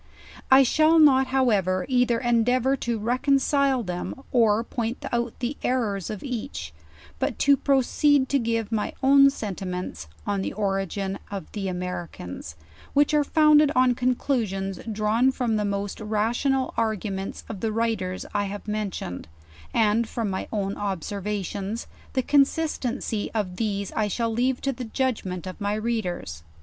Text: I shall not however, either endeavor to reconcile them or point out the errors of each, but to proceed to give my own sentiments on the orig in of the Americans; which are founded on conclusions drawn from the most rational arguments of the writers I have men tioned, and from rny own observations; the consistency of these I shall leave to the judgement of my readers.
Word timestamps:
I 0.49 0.63
shall 0.63 0.97
not 0.97 1.27
however, 1.27 1.85
either 1.87 2.17
endeavor 2.19 2.75
to 2.75 2.97
reconcile 2.97 3.83
them 3.83 4.15
or 4.31 4.63
point 4.63 5.05
out 5.11 5.37
the 5.37 5.57
errors 5.61 6.09
of 6.09 6.23
each, 6.23 6.73
but 7.19 7.37
to 7.37 7.55
proceed 7.55 8.27
to 8.29 8.39
give 8.39 8.71
my 8.71 8.93
own 9.03 9.29
sentiments 9.29 10.07
on 10.25 10.41
the 10.41 10.53
orig 10.53 10.97
in 10.97 11.19
of 11.29 11.51
the 11.51 11.67
Americans; 11.67 12.55
which 12.93 13.13
are 13.13 13.23
founded 13.23 13.71
on 13.75 13.93
conclusions 13.93 14.79
drawn 14.91 15.31
from 15.31 15.55
the 15.57 15.65
most 15.65 16.01
rational 16.01 16.73
arguments 16.77 17.43
of 17.47 17.59
the 17.59 17.71
writers 17.71 18.25
I 18.33 18.45
have 18.45 18.67
men 18.67 18.89
tioned, 18.89 19.25
and 19.71 20.09
from 20.09 20.31
rny 20.31 20.47
own 20.51 20.77
observations; 20.77 21.85
the 22.13 22.23
consistency 22.23 23.29
of 23.35 23.57
these 23.57 23.91
I 23.91 24.07
shall 24.07 24.33
leave 24.33 24.61
to 24.61 24.73
the 24.73 24.85
judgement 24.85 25.45
of 25.45 25.61
my 25.61 25.75
readers. 25.75 26.41